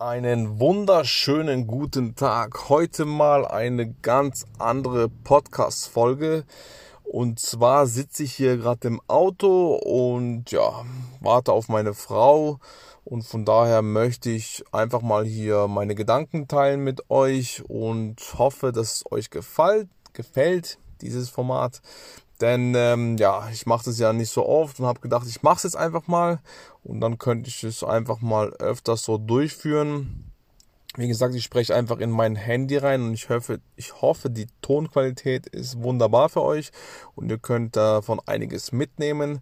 [0.00, 2.68] Einen wunderschönen guten Tag.
[2.68, 6.44] Heute mal eine ganz andere Podcast-Folge.
[7.02, 10.84] Und zwar sitze ich hier gerade im Auto und ja,
[11.18, 12.60] warte auf meine Frau.
[13.04, 18.70] Und von daher möchte ich einfach mal hier meine Gedanken teilen mit euch und hoffe,
[18.70, 21.82] dass es euch gefällt, gefällt dieses Format.
[22.40, 25.56] Denn ähm, ja, ich mache das ja nicht so oft und habe gedacht, ich mache
[25.56, 26.38] es jetzt einfach mal
[26.84, 30.24] und dann könnte ich es einfach mal öfters so durchführen.
[30.96, 34.46] Wie gesagt, ich spreche einfach in mein Handy rein und ich hoffe, ich hoffe, die
[34.62, 36.70] Tonqualität ist wunderbar für euch
[37.14, 39.40] und ihr könnt davon einiges mitnehmen.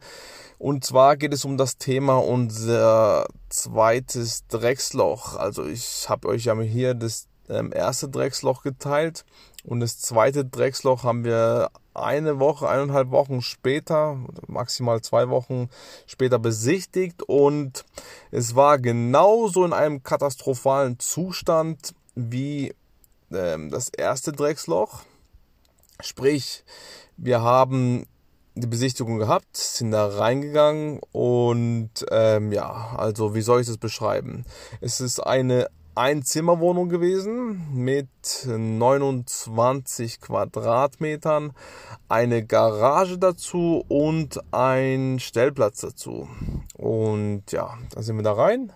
[0.58, 5.36] Und zwar geht es um das Thema unser zweites Drecksloch.
[5.36, 9.24] Also ich habe euch ja hier das ähm, erste Drecksloch geteilt
[9.66, 15.68] und das zweite Drecksloch haben wir eine Woche, eineinhalb Wochen später, maximal zwei Wochen
[16.06, 17.84] später besichtigt und
[18.30, 22.74] es war genauso in einem katastrophalen Zustand wie
[23.32, 25.02] ähm, das erste Drecksloch.
[26.00, 26.64] Sprich,
[27.16, 28.06] wir haben
[28.54, 34.44] die Besichtigung gehabt, sind da reingegangen und ähm, ja, also wie soll ich das beschreiben?
[34.80, 38.08] Es ist eine Einzimmerwohnung gewesen mit
[38.46, 41.52] 29 Quadratmetern,
[42.08, 46.28] eine Garage dazu und ein Stellplatz dazu.
[46.76, 48.74] Und ja, da sind wir da rein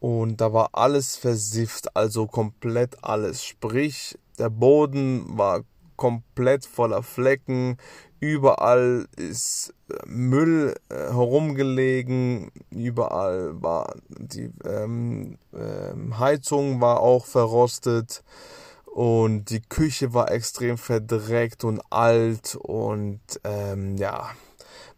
[0.00, 3.44] und da war alles versifft, also komplett alles.
[3.44, 5.60] Sprich, der Boden war
[5.96, 7.76] komplett voller Flecken,
[8.24, 18.24] Überall ist äh, Müll äh, herumgelegen, überall war die ähm, ähm, Heizung war auch verrostet
[18.86, 24.30] und die Küche war extrem verdreckt und alt und ähm, ja.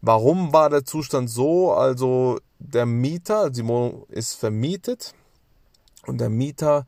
[0.00, 1.72] Warum war der Zustand so?
[1.72, 5.14] Also der Mieter, die Wohnung ist vermietet
[6.06, 6.86] und der Mieter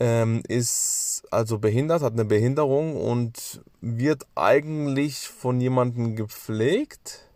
[0.00, 7.26] ähm, ist also behindert, hat eine Behinderung und wird eigentlich von jemandem gepflegt.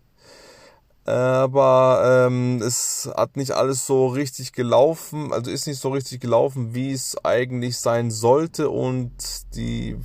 [1.05, 6.75] Aber ähm, es hat nicht alles so richtig gelaufen, also ist nicht so richtig gelaufen,
[6.75, 8.71] wie es eigentlich sein sollte.
[8.71, 9.13] Und
[9.55, 9.99] die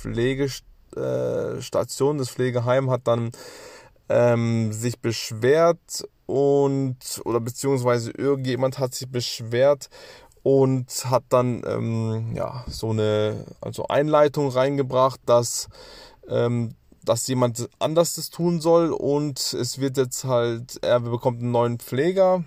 [0.00, 3.30] Pflegestation, das Pflegeheim hat dann
[4.08, 9.90] ähm, sich beschwert und oder beziehungsweise irgendjemand hat sich beschwert
[10.42, 15.68] und hat dann ähm, ja so eine also Einleitung reingebracht, dass
[16.28, 18.92] ähm, dass jemand anders das tun soll.
[18.92, 22.44] Und es wird jetzt halt er bekommt einen neuen Pfleger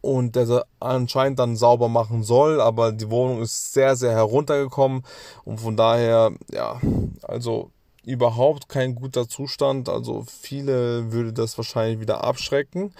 [0.00, 5.04] und der anscheinend dann sauber machen soll, aber die Wohnung ist sehr sehr heruntergekommen.
[5.44, 6.80] Und von daher ja
[7.22, 7.70] also
[8.04, 12.92] überhaupt kein guter Zustand, also viele würde das wahrscheinlich wieder abschrecken.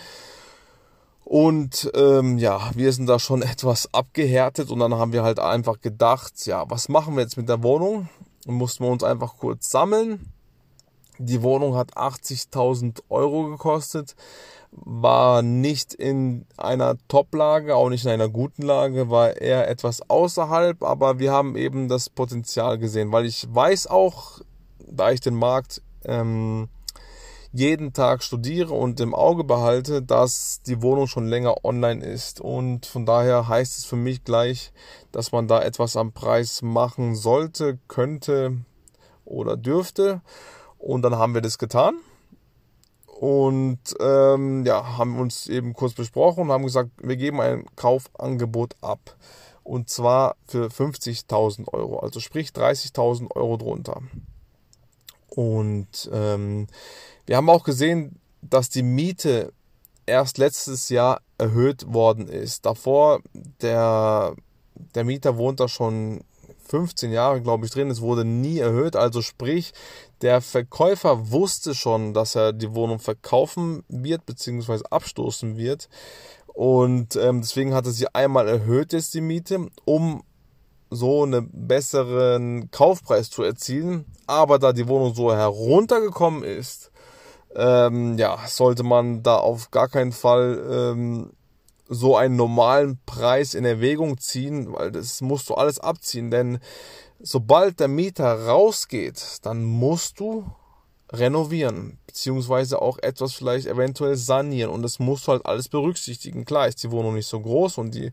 [1.25, 5.81] Und ähm, ja, wir sind da schon etwas abgehärtet und dann haben wir halt einfach
[5.81, 8.09] gedacht, ja, was machen wir jetzt mit der Wohnung?
[8.47, 10.31] Und mussten wir uns einfach kurz sammeln.
[11.19, 14.17] Die Wohnung hat 80.000 Euro gekostet,
[14.73, 20.83] war nicht in einer Top-Lage, auch nicht in einer guten Lage, war eher etwas außerhalb,
[20.83, 24.41] aber wir haben eben das Potenzial gesehen, weil ich weiß auch,
[24.81, 26.69] da ich den Markt ähm,
[27.55, 32.41] jeden Tag studiere und im Auge behalte, dass die Wohnung schon länger online ist.
[32.41, 34.73] Und von daher heißt es für mich gleich,
[35.13, 38.59] dass man da etwas am Preis machen sollte, könnte
[39.25, 40.21] oder dürfte.
[40.79, 41.95] Und dann haben wir das getan.
[43.07, 48.75] Und ähm, ja, haben uns eben kurz besprochen und haben gesagt, wir geben ein Kaufangebot
[48.81, 49.17] ab.
[49.63, 54.03] Und zwar für 50.000 Euro, also sprich 30.000 Euro drunter.
[55.29, 56.67] Und ähm,
[57.27, 59.53] wir haben auch gesehen, dass die Miete
[60.07, 62.67] erst letztes Jahr erhöht worden ist.
[62.67, 63.21] Davor,
[63.63, 64.35] der,
[64.95, 66.23] der Mieter wohnt da schon
[66.69, 67.91] 15 Jahre, glaube ich, drin.
[67.91, 68.97] Es wurde nie erhöht.
[68.97, 69.73] Also sprich,
[70.23, 75.89] der Verkäufer wusste schon, dass er die Wohnung verkaufen wird, beziehungsweise abstoßen wird.
[76.47, 80.23] Und ähm, deswegen hat er sie einmal erhöht jetzt die Miete, um
[80.91, 84.05] so einen besseren Kaufpreis zu erzielen.
[84.27, 86.93] Aber da die Wohnung so heruntergekommen ist,
[87.55, 91.33] ähm, ja, sollte man da auf gar keinen Fall ähm,
[91.89, 96.59] so einen normalen Preis in Erwägung ziehen, weil das musst du alles abziehen, denn
[97.21, 100.47] sobald der Mieter rausgeht, dann musst du
[101.19, 106.45] renovieren, beziehungsweise auch etwas vielleicht eventuell sanieren und das musst du halt alles berücksichtigen.
[106.45, 108.13] Klar ist die Wohnung nicht so groß und die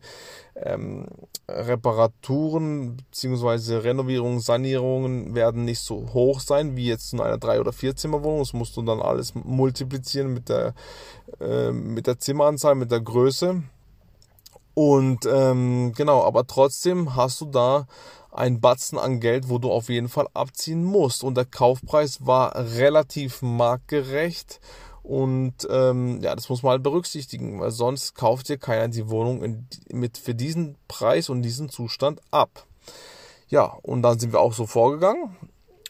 [0.56, 1.06] ähm,
[1.48, 7.72] Reparaturen beziehungsweise Renovierungen, Sanierungen werden nicht so hoch sein wie jetzt in einer drei oder
[7.72, 8.40] vier Zimmerwohnung.
[8.40, 10.74] Das musst du dann alles multiplizieren mit der
[11.40, 13.62] äh, mit der Zimmeranzahl, mit der Größe
[14.74, 17.86] Und ähm, genau, aber trotzdem hast du da
[18.32, 21.22] ein Batzen an Geld, wo du auf jeden Fall abziehen musst.
[21.22, 24.60] Und der Kaufpreis war relativ marktgerecht.
[25.02, 29.42] Und ähm, ja, das muss man halt berücksichtigen, weil sonst kauft dir keiner die Wohnung
[29.42, 32.66] in, mit für diesen Preis und diesen Zustand ab.
[33.48, 35.36] Ja, und dann sind wir auch so vorgegangen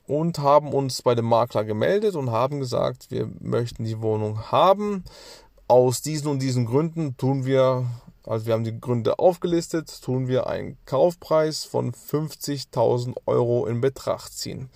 [0.06, 5.04] und haben uns bei dem Makler gemeldet und haben gesagt, wir möchten die Wohnung haben.
[5.68, 7.86] Aus diesen und diesen Gründen tun wir
[8.24, 14.32] also wir haben die Gründe aufgelistet, tun wir einen Kaufpreis von 50.000 Euro in Betracht
[14.32, 14.70] ziehen.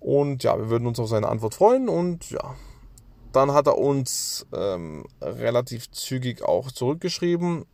[0.00, 2.54] Und ja, wir würden uns auf seine Antwort freuen und ja,
[3.32, 7.64] dann hat er uns ähm, relativ zügig auch zurückgeschrieben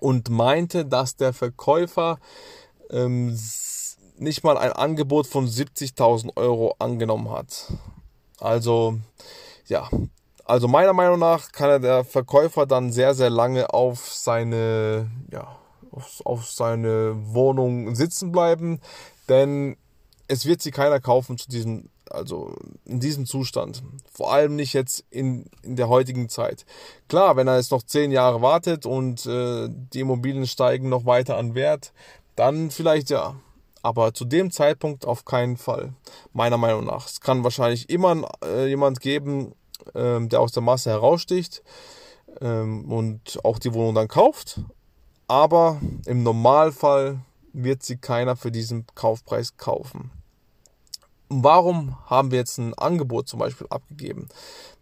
[0.00, 2.18] und meinte, dass der Verkäufer
[2.90, 3.38] ähm,
[4.16, 7.72] nicht mal ein Angebot von 70.000 Euro angenommen hat.
[8.38, 8.98] Also
[9.66, 9.88] ja,
[10.50, 15.56] also meiner Meinung nach kann der Verkäufer dann sehr, sehr lange auf seine, ja,
[15.92, 18.80] auf, auf seine Wohnung sitzen bleiben,
[19.28, 19.76] denn
[20.26, 23.84] es wird sie keiner kaufen zu diesem, also in diesem Zustand.
[24.12, 26.66] Vor allem nicht jetzt in, in der heutigen Zeit.
[27.08, 31.36] Klar, wenn er jetzt noch zehn Jahre wartet und äh, die Immobilien steigen noch weiter
[31.36, 31.92] an Wert,
[32.34, 33.36] dann vielleicht ja.
[33.82, 35.94] Aber zu dem Zeitpunkt auf keinen Fall,
[36.32, 37.06] meiner Meinung nach.
[37.06, 39.54] Es kann wahrscheinlich immer äh, jemand geben,
[39.94, 41.62] ähm, der aus der Masse heraussticht
[42.40, 44.60] ähm, und auch die Wohnung dann kauft.
[45.28, 47.20] Aber im Normalfall
[47.52, 50.10] wird sie keiner für diesen Kaufpreis kaufen.
[51.32, 54.28] Warum haben wir jetzt ein Angebot zum Beispiel abgegeben?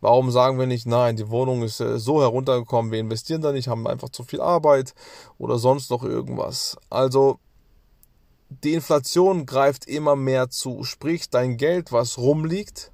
[0.01, 3.69] Warum sagen wir nicht, nein, die Wohnung ist äh, so heruntergekommen, wir investieren da nicht,
[3.69, 4.95] haben einfach zu viel Arbeit
[5.37, 6.79] oder sonst noch irgendwas?
[6.89, 7.39] Also
[8.49, 12.93] die Inflation greift immer mehr zu, sprich dein Geld, was rumliegt,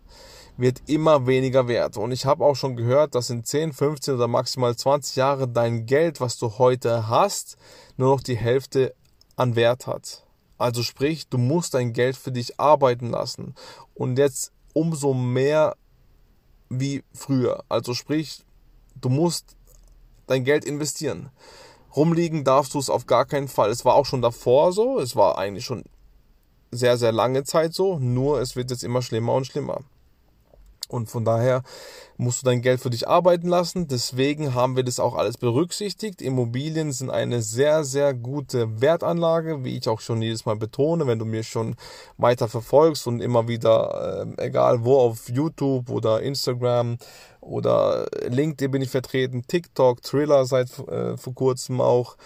[0.57, 1.97] wird immer weniger wert.
[1.97, 5.87] Und ich habe auch schon gehört, dass in 10, 15 oder maximal 20 Jahren dein
[5.87, 7.57] Geld, was du heute hast,
[7.97, 8.95] nur noch die Hälfte
[9.37, 10.25] an Wert hat.
[10.59, 13.55] Also sprich, du musst dein Geld für dich arbeiten lassen.
[13.95, 15.77] Und jetzt umso mehr
[16.69, 17.65] wie früher.
[17.69, 18.45] Also sprich,
[19.01, 19.57] du musst
[20.27, 21.31] dein Geld investieren.
[21.95, 23.71] Rumliegen darfst du es auf gar keinen Fall.
[23.71, 24.99] Es war auch schon davor so.
[24.99, 25.85] Es war eigentlich schon
[26.71, 27.99] sehr, sehr lange Zeit so.
[27.99, 29.81] Nur es wird jetzt immer schlimmer und schlimmer.
[30.95, 31.63] Und von daher
[32.17, 33.89] musst du dein Geld für dich arbeiten lassen.
[33.89, 36.23] Deswegen haben wir das auch alles berücksichtigt.
[36.23, 41.19] Immobilien sind eine sehr, sehr gute Wertanlage, wie ich auch schon jedes Mal betone, wenn
[41.19, 41.75] du mir schon
[42.17, 46.99] weiter verfolgst und immer wieder, äh, egal wo, auf YouTube oder Instagram
[47.41, 52.17] oder LinkedIn bin ich vertreten, TikTok, Thriller seit äh, vor kurzem auch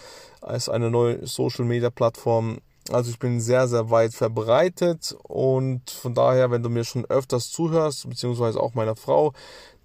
[0.41, 2.59] als eine neue Social Media Plattform
[2.91, 7.51] also ich bin sehr, sehr weit verbreitet und von daher, wenn du mir schon öfters
[7.51, 9.33] zuhörst, beziehungsweise auch meiner Frau,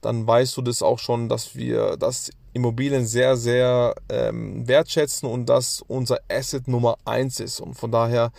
[0.00, 5.46] dann weißt du das auch schon, dass wir das Immobilien sehr, sehr ähm, wertschätzen und
[5.46, 7.60] dass unser Asset Nummer eins ist.
[7.60, 8.30] Und von daher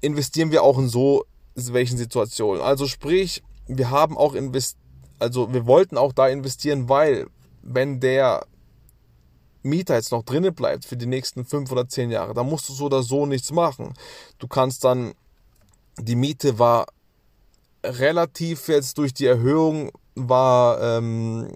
[0.00, 2.62] investieren wir auch in so welchen Situationen.
[2.62, 4.82] Also sprich, wir haben auch investiert,
[5.18, 7.26] also wir wollten auch da investieren, weil
[7.62, 8.46] wenn der
[9.62, 12.72] Mieter jetzt noch drinnen bleibt für die nächsten fünf oder zehn Jahre, dann musst du
[12.72, 13.94] so oder so nichts machen.
[14.38, 15.14] Du kannst dann,
[15.98, 16.86] die Miete war
[17.84, 21.52] relativ jetzt durch die Erhöhung, war ähm,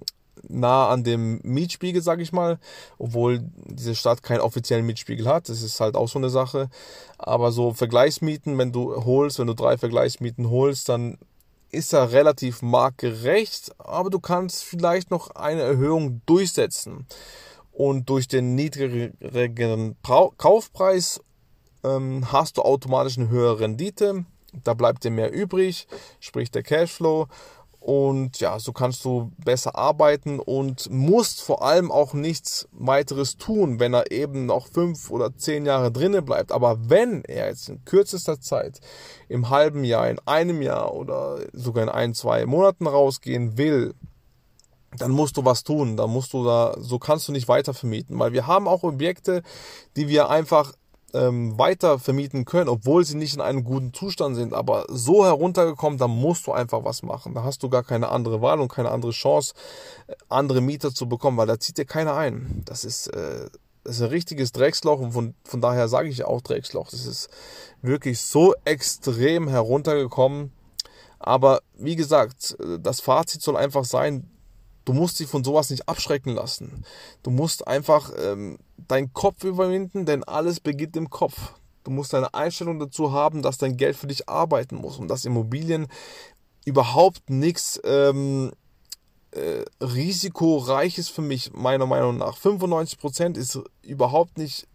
[0.49, 2.59] nah an dem Mietspiegel, sag ich mal,
[2.99, 5.49] obwohl diese Stadt keinen offiziellen Mietspiegel hat.
[5.49, 6.69] Das ist halt auch so eine Sache.
[7.19, 11.19] Aber so Vergleichsmieten, wenn du holst, wenn du drei Vergleichsmieten holst, dann
[11.71, 17.07] ist er relativ marktgerecht, aber du kannst vielleicht noch eine Erhöhung durchsetzen
[17.73, 21.21] und durch den niedrigeren Kaufpreis
[21.85, 24.25] ähm, hast du automatisch eine höhere Rendite.
[24.65, 25.87] Da bleibt dir mehr übrig,
[26.21, 27.29] sprich der Cashflow.
[27.81, 33.81] Und ja, so kannst du besser arbeiten und musst vor allem auch nichts weiteres tun,
[33.81, 36.53] wenn er eben noch fünf oder zehn Jahre drinnen bleibt.
[36.53, 38.79] Aber wenn er jetzt in kürzester Zeit,
[39.29, 43.95] im halben Jahr, in einem Jahr oder sogar in ein, zwei Monaten rausgehen will,
[44.99, 45.97] dann musst du was tun.
[45.97, 49.43] Dann musst du da, so kannst du nicht weiter vermieten, weil wir haben auch Objekte,
[49.97, 50.73] die wir einfach
[51.15, 55.99] ähm, weiter vermieten können, obwohl sie nicht in einem guten Zustand sind, aber so heruntergekommen,
[55.99, 57.35] da musst du einfach was machen.
[57.35, 59.55] Da hast du gar keine andere Wahl und keine andere Chance,
[60.07, 62.63] äh, andere Mieter zu bekommen, weil da zieht dir keiner ein.
[62.65, 63.49] Das ist, äh,
[63.85, 66.91] das ist ein richtiges Drecksloch und von, von daher sage ich auch Drecksloch.
[66.91, 67.29] Das ist
[67.83, 70.53] wirklich so extrem heruntergekommen.
[71.19, 74.31] Aber wie gesagt, äh, das Fazit soll einfach sein,
[74.85, 76.85] Du musst dich von sowas nicht abschrecken lassen.
[77.23, 81.53] Du musst einfach ähm, deinen Kopf überwinden, denn alles beginnt im Kopf.
[81.85, 85.25] Du musst eine Einstellung dazu haben, dass dein Geld für dich arbeiten muss und dass
[85.25, 85.89] Immobilien
[86.65, 88.53] überhaupt nichts ähm,
[89.33, 92.37] äh, risikoreich ist für mich, meiner Meinung nach.
[92.37, 94.69] 95% ist überhaupt nicht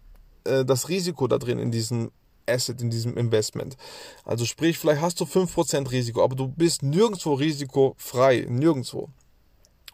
[0.44, 2.10] äh, das Risiko da drin in diesem
[2.46, 3.76] Asset, in diesem Investment.
[4.24, 9.10] Also sprich, vielleicht hast du 5% Risiko, aber du bist nirgendwo risikofrei, nirgendwo.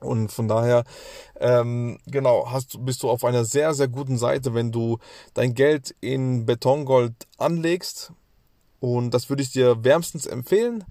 [0.00, 0.84] Und von daher,
[1.40, 4.98] ähm, genau, hast, bist du auf einer sehr, sehr guten Seite, wenn du
[5.34, 8.12] dein Geld in Betongold anlegst.
[8.80, 10.84] Und das würde ich dir wärmstens empfehlen.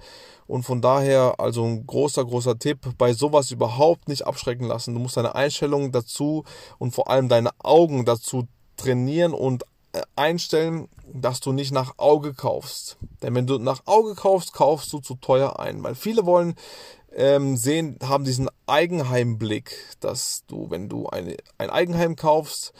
[0.47, 4.93] Und von daher, also ein großer, großer Tipp, bei sowas überhaupt nicht abschrecken lassen.
[4.93, 6.43] Du musst deine Einstellung dazu
[6.79, 12.33] und vor allem deine Augen dazu trainieren und äh, einstellen, dass du nicht nach Auge
[12.33, 12.97] kaufst.
[13.21, 15.83] Denn wenn du nach Auge kaufst, kaufst du zu teuer ein.
[15.83, 16.55] Weil viele wollen
[17.15, 22.73] ähm, sehen, haben diesen Eigenheimblick, dass du, wenn du eine, ein Eigenheim kaufst,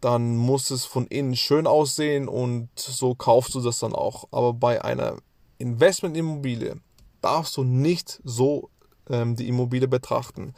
[0.00, 4.26] dann muss es von innen schön aussehen und so kaufst du das dann auch.
[4.32, 5.16] Aber bei einer
[5.58, 6.76] Investmentimmobilie
[7.20, 8.70] darfst du nicht so
[9.08, 10.54] ähm, die Immobilie betrachten.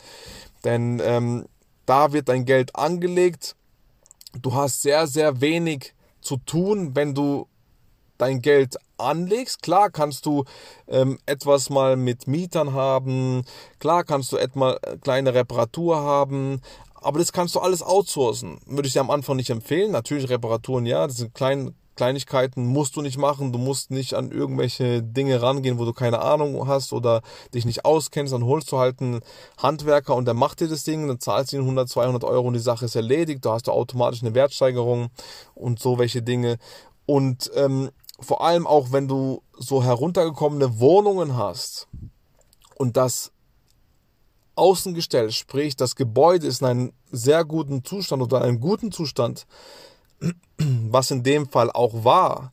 [0.65, 1.47] Denn ähm,
[1.85, 3.55] da wird dein Geld angelegt.
[4.41, 7.47] Du hast sehr, sehr wenig zu tun, wenn du
[8.19, 9.63] dein Geld anlegst.
[9.63, 10.45] Klar kannst du
[10.89, 13.45] ähm, etwas mal mit Mietern haben,
[13.79, 16.61] klar kannst du etwa kleine Reparatur haben,
[16.95, 18.59] aber das kannst du alles outsourcen.
[18.67, 19.93] Würde ich dir am Anfang nicht empfehlen.
[19.93, 23.53] Natürlich Reparaturen, ja, das sind kleine Kleinigkeiten musst du nicht machen.
[23.53, 27.23] Du musst nicht an irgendwelche Dinge rangehen, wo du keine Ahnung hast oder
[27.55, 28.33] dich nicht auskennst.
[28.33, 29.21] Dann holst du halt einen
[29.59, 31.07] Handwerker und der macht dir das Ding.
[31.07, 33.45] Dann zahlst du ihn 100, 200 Euro und die Sache ist erledigt.
[33.45, 35.11] Da hast du automatisch eine Wertsteigerung
[35.55, 36.59] und so welche Dinge.
[37.07, 37.91] Und ähm,
[38.25, 41.89] vor allem auch, wenn du so heruntergekommene Wohnungen hast
[42.77, 43.31] und das
[44.57, 49.47] Außengestell, sprich das Gebäude ist in einem sehr guten Zustand oder einem guten Zustand,
[50.59, 52.53] was in dem Fall auch war.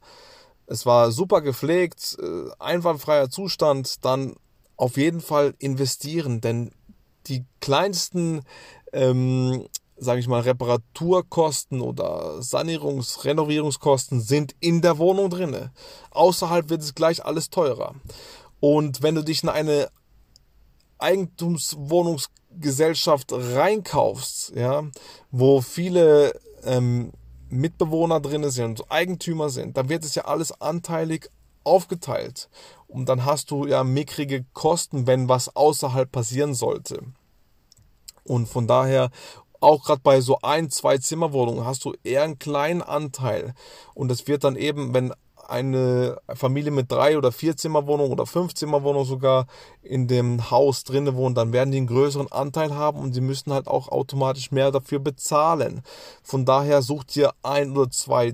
[0.66, 4.36] Es war super gepflegt, äh, einwandfreier Zustand, dann
[4.78, 6.72] auf jeden Fall investieren, denn
[7.28, 8.42] die kleinsten
[8.94, 9.68] ähm,
[10.02, 15.72] sage ich mal, Reparaturkosten oder Sanierungs-, Renovierungskosten sind in der Wohnung drinne.
[16.10, 17.94] Außerhalb wird es gleich alles teurer.
[18.60, 19.90] Und wenn du dich in eine
[20.98, 24.86] Eigentumswohnungsgesellschaft reinkaufst, ja,
[25.30, 27.12] wo viele ähm,
[27.50, 31.30] Mitbewohner drin sind, Eigentümer sind, dann wird es ja alles anteilig
[31.64, 32.50] aufgeteilt.
[32.88, 37.04] Und dann hast du ja mickrige Kosten, wenn was außerhalb passieren sollte.
[38.24, 39.10] Und von daher
[39.62, 43.54] auch gerade bei so ein, zwei Zimmerwohnungen hast du eher einen kleinen Anteil.
[43.94, 45.14] Und das wird dann eben, wenn
[45.48, 49.48] eine Familie mit drei oder vier Zimmerwohnungen oder fünf Zimmerwohnungen sogar
[49.82, 53.52] in dem Haus drinnen wohnt, dann werden die einen größeren Anteil haben und sie müssen
[53.54, 55.82] halt auch automatisch mehr dafür bezahlen.
[56.24, 58.34] Von daher sucht ihr ein oder zwei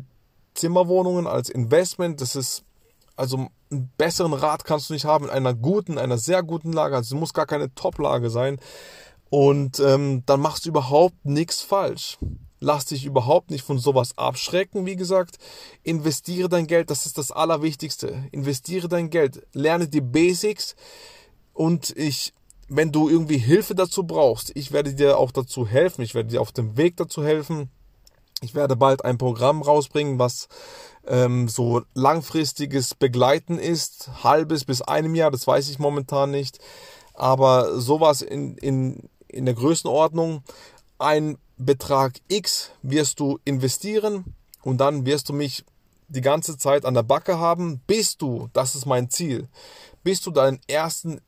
[0.53, 2.21] Zimmerwohnungen als Investment.
[2.21, 2.63] Das ist
[3.15, 6.95] also einen besseren Rat kannst du nicht haben in einer guten, einer sehr guten Lage.
[6.95, 8.59] Also es muss gar keine Top-Lage sein.
[9.29, 12.17] Und ähm, dann machst du überhaupt nichts falsch.
[12.59, 15.37] Lass dich überhaupt nicht von sowas abschrecken, wie gesagt.
[15.83, 18.23] Investiere dein Geld, das ist das Allerwichtigste.
[18.31, 20.75] Investiere dein Geld, lerne die Basics
[21.53, 22.33] und ich,
[22.67, 26.41] wenn du irgendwie Hilfe dazu brauchst, ich werde dir auch dazu helfen, ich werde dir
[26.41, 27.69] auf dem Weg dazu helfen.
[28.41, 30.47] Ich werde bald ein Programm rausbringen, was
[31.07, 36.59] ähm, so langfristiges Begleiten ist, halbes bis einem Jahr, das weiß ich momentan nicht.
[37.15, 40.43] Aber sowas in, in, in der Größenordnung,
[40.99, 45.63] ein Betrag X wirst du investieren und dann wirst du mich
[46.07, 49.47] die ganze Zeit an der Backe haben, bis du, das ist mein Ziel,
[50.03, 51.21] bis du deinen ersten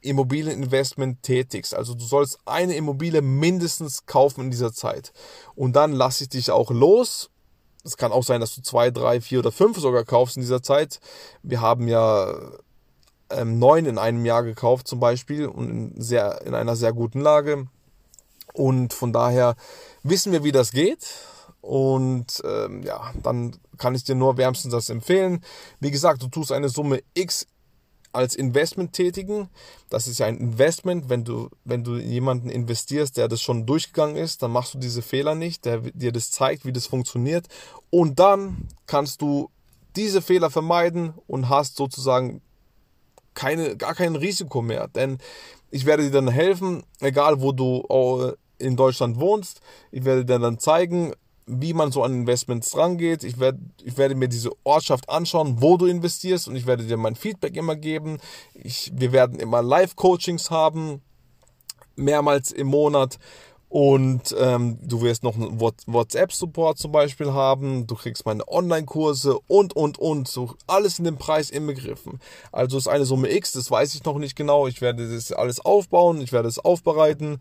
[0.00, 1.74] Immobilieninvestment tätigst.
[1.74, 5.12] Also du sollst eine Immobilie mindestens kaufen in dieser Zeit.
[5.54, 7.30] Und dann lasse ich dich auch los.
[7.84, 10.62] Es kann auch sein, dass du zwei, drei, vier oder fünf sogar kaufst in dieser
[10.62, 11.00] Zeit.
[11.42, 12.34] Wir haben ja
[13.36, 17.20] ähm, neun in einem Jahr gekauft zum Beispiel und in, sehr, in einer sehr guten
[17.20, 17.66] Lage.
[18.52, 19.56] Und von daher
[20.02, 21.06] wissen wir, wie das geht.
[21.60, 25.44] Und ähm, ja, dann kann ich dir nur wärmstens das empfehlen.
[25.80, 27.46] Wie gesagt, du tust eine Summe X
[28.12, 29.48] als Investment tätigen.
[29.88, 31.08] Das ist ja ein Investment.
[31.08, 35.02] Wenn du, wenn du jemanden investierst, der das schon durchgegangen ist, dann machst du diese
[35.02, 37.46] Fehler nicht, der dir das zeigt, wie das funktioniert.
[37.90, 39.50] Und dann kannst du
[39.96, 42.42] diese Fehler vermeiden und hast sozusagen
[43.42, 44.86] keine, gar kein Risiko mehr.
[44.86, 45.18] Denn
[45.70, 49.60] ich werde dir dann helfen, egal wo du in Deutschland wohnst.
[49.90, 51.12] Ich werde dir dann zeigen,
[51.46, 53.24] wie man so an Investments rangeht.
[53.24, 56.96] Ich werde, ich werde mir diese Ortschaft anschauen, wo du investierst und ich werde dir
[56.96, 58.18] mein Feedback immer geben.
[58.54, 61.02] Ich, wir werden immer Live-Coachings haben,
[61.96, 63.18] mehrmals im Monat
[63.72, 67.86] Und ähm, du wirst noch einen WhatsApp-Support zum Beispiel haben.
[67.86, 70.28] Du kriegst meine Online-Kurse und, und, und.
[70.28, 72.20] So alles in dem Preis inbegriffen.
[72.52, 74.66] Also ist eine Summe X, das weiß ich noch nicht genau.
[74.66, 77.38] Ich werde das alles aufbauen, ich werde es aufbereiten.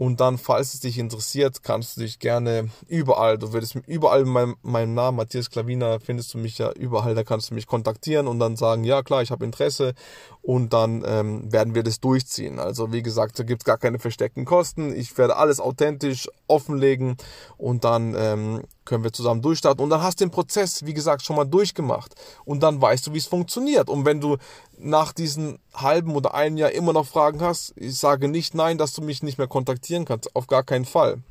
[0.00, 4.56] Und dann, falls es dich interessiert, kannst du dich gerne überall, du würdest überall meinem,
[4.62, 8.38] meinem Namen, Matthias Klavina, findest du mich ja überall, da kannst du mich kontaktieren und
[8.38, 9.92] dann sagen, ja klar, ich habe Interesse
[10.40, 12.58] und dann ähm, werden wir das durchziehen.
[12.58, 14.90] Also wie gesagt, da gibt es gar keine versteckten Kosten.
[14.94, 17.18] Ich werde alles authentisch offenlegen
[17.58, 19.82] und dann ähm, können wir zusammen durchstarten.
[19.82, 22.14] Und dann hast du den Prozess, wie gesagt, schon mal durchgemacht.
[22.44, 23.88] Und dann weißt du, wie es funktioniert.
[23.88, 24.36] Und wenn du
[24.78, 28.92] nach diesem halben oder einem Jahr immer noch Fragen hast, ich sage nicht nein, dass
[28.92, 30.34] du mich nicht mehr kontaktieren kannst.
[30.34, 31.22] Auf gar keinen Fall.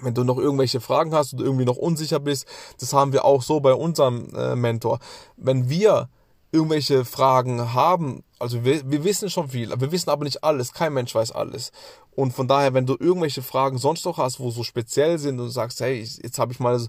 [0.00, 2.46] Wenn du noch irgendwelche Fragen hast oder irgendwie noch unsicher bist,
[2.80, 4.98] das haben wir auch so bei unserem äh, Mentor.
[5.36, 6.08] Wenn wir
[6.54, 10.92] irgendwelche Fragen haben, also wir, wir wissen schon viel, wir wissen aber nicht alles, kein
[10.92, 11.72] Mensch weiß alles.
[12.14, 15.50] Und von daher, wenn du irgendwelche Fragen sonst noch hast, wo so speziell sind und
[15.50, 16.80] sagst, hey, jetzt habe ich mal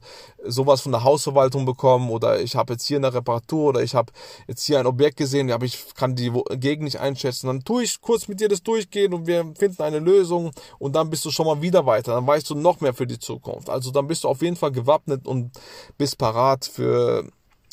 [0.44, 4.14] sowas von der Hausverwaltung bekommen oder ich habe jetzt hier eine Reparatur oder ich habe
[4.48, 8.02] jetzt hier ein Objekt gesehen, aber ich kann die Gegend nicht einschätzen, dann tue ich
[8.02, 11.48] kurz mit dir das durchgehen und wir finden eine Lösung und dann bist du schon
[11.48, 12.14] mal wieder weiter.
[12.14, 13.70] Dann weißt du noch mehr für die Zukunft.
[13.70, 15.52] Also dann bist du auf jeden Fall gewappnet und
[15.98, 17.28] bist parat für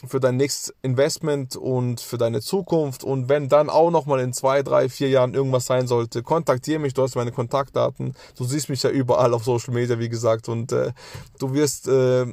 [0.06, 3.04] für dein nächstes Investment und für deine Zukunft.
[3.04, 6.94] Und wenn dann auch nochmal in zwei, drei, vier Jahren irgendwas sein sollte, kontaktiere mich,
[6.94, 8.14] du hast meine Kontaktdaten.
[8.37, 10.92] Du siehst mich ja überall auf Social Media, wie gesagt, und äh,
[11.38, 12.26] du wirst äh,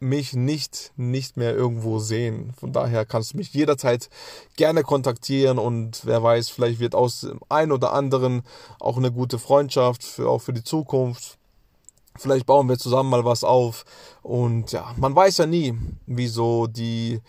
[0.00, 2.52] mich nicht, nicht mehr irgendwo sehen.
[2.58, 4.08] Von daher kannst du mich jederzeit
[4.56, 8.42] gerne kontaktieren und wer weiß, vielleicht wird aus dem einen oder anderen
[8.80, 11.38] auch eine gute Freundschaft, für, auch für die Zukunft.
[12.16, 13.84] Vielleicht bauen wir zusammen mal was auf.
[14.22, 17.20] Und ja, man weiß ja nie, wie so die,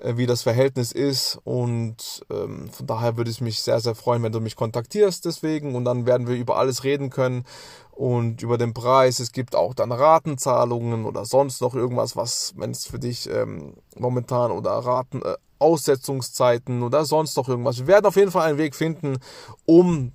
[0.00, 1.38] äh, wie das Verhältnis ist.
[1.44, 5.76] Und ähm, von daher würde es mich sehr, sehr freuen, wenn du mich kontaktierst deswegen.
[5.76, 7.44] Und dann werden wir über alles reden können
[7.92, 9.20] und über den Preis.
[9.20, 13.74] Es gibt auch dann Ratenzahlungen oder sonst noch irgendwas, was, wenn es für dich ähm,
[13.96, 17.78] momentan oder Raten, äh, Aussetzungszeiten oder sonst noch irgendwas.
[17.78, 19.18] Wir werden auf jeden Fall einen Weg finden,
[19.64, 20.12] um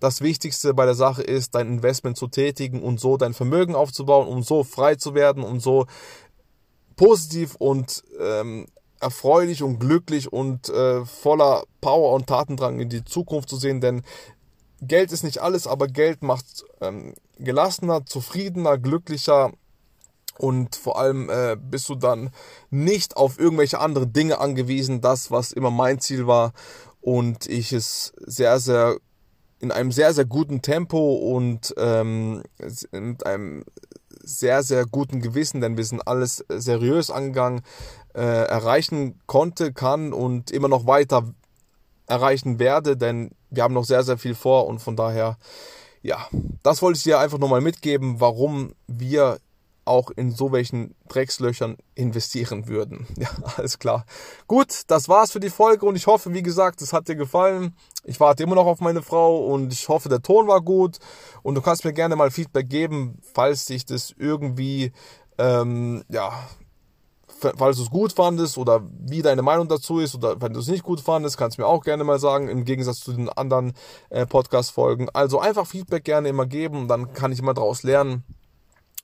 [0.00, 4.26] das Wichtigste bei der Sache ist, dein Investment zu tätigen und so dein Vermögen aufzubauen,
[4.26, 5.86] um so frei zu werden, um so
[6.96, 8.66] positiv und ähm,
[8.98, 14.02] erfreulich und glücklich und äh, voller Power und Tatendrang in die Zukunft zu sehen, denn
[14.82, 19.52] Geld ist nicht alles, aber Geld macht ähm, gelassener, zufriedener, glücklicher
[20.38, 22.30] und vor allem äh, bist du dann
[22.70, 26.52] nicht auf irgendwelche andere Dinge angewiesen, das was immer mein Ziel war
[27.02, 28.96] und ich es sehr, sehr
[29.60, 32.42] in einem sehr, sehr guten Tempo und ähm,
[32.92, 33.64] mit einem
[34.22, 37.62] sehr, sehr guten Gewissen, denn wir sind alles seriös angegangen,
[38.14, 41.32] äh, erreichen konnte, kann und immer noch weiter
[42.06, 45.38] erreichen werde, denn wir haben noch sehr, sehr viel vor und von daher,
[46.02, 46.26] ja,
[46.62, 49.38] das wollte ich dir einfach nochmal mitgeben, warum wir
[49.90, 53.06] auch in so welchen Dreckslöchern investieren würden.
[53.20, 54.06] Ja, alles klar.
[54.46, 57.74] Gut, das war's für die Folge und ich hoffe, wie gesagt, es hat dir gefallen.
[58.04, 60.98] Ich warte immer noch auf meine Frau und ich hoffe, der Ton war gut
[61.42, 64.92] und du kannst mir gerne mal Feedback geben, falls dich das irgendwie,
[65.36, 66.32] ähm, ja,
[67.58, 70.68] falls du es gut fandest oder wie deine Meinung dazu ist oder wenn du es
[70.68, 73.74] nicht gut fandest, kannst du mir auch gerne mal sagen, im Gegensatz zu den anderen
[74.08, 75.10] äh, Podcast-Folgen.
[75.12, 78.24] Also einfach Feedback gerne immer geben, dann kann ich immer daraus lernen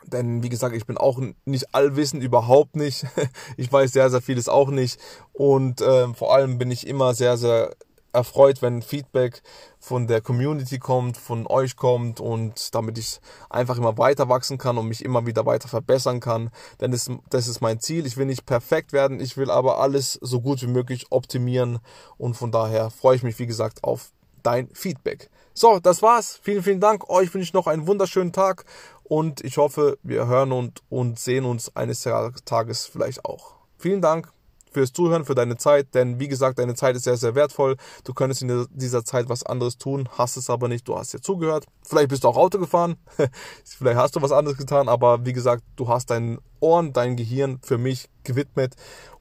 [0.07, 3.07] denn wie gesagt, ich bin auch nicht allwissend, überhaupt nicht.
[3.57, 5.01] Ich weiß sehr, sehr vieles auch nicht.
[5.33, 7.75] Und äh, vor allem bin ich immer sehr, sehr
[8.17, 9.43] erfreut, wenn Feedback
[9.79, 14.79] von der Community kommt, von euch kommt und damit ich einfach immer weiter wachsen kann
[14.79, 16.51] und mich immer wieder weiter verbessern kann.
[16.81, 18.07] Denn das, das ist mein Ziel.
[18.07, 21.79] Ich will nicht perfekt werden, ich will aber alles so gut wie möglich optimieren
[22.17, 24.11] und von daher freue ich mich, wie gesagt, auf
[24.47, 25.31] dein Feedback.
[25.55, 26.39] So, das war's.
[26.43, 27.09] Vielen, vielen Dank.
[27.09, 28.65] Euch wünsche ich noch einen wunderschönen Tag
[29.05, 32.07] und ich hoffe, wir hören und, und sehen uns eines
[32.45, 33.55] Tages vielleicht auch.
[33.79, 34.31] Vielen Dank
[34.71, 37.77] fürs Zuhören, für deine Zeit, denn wie gesagt, deine Zeit ist sehr, sehr wertvoll.
[38.05, 41.21] Du könntest in dieser Zeit was anderes tun, hast es aber nicht, du hast ja
[41.21, 41.65] zugehört.
[41.83, 42.97] Vielleicht bist du auch Auto gefahren,
[43.65, 47.59] vielleicht hast du was anderes getan, aber wie gesagt, du hast deinen Ohren, dein Gehirn
[47.63, 48.75] für mich gewidmet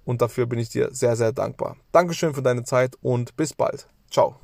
[0.03, 1.77] und dafür bin ich dir sehr, sehr dankbar.
[1.93, 3.87] Dankeschön für deine Zeit und bis bald.
[4.11, 4.35] Ciao.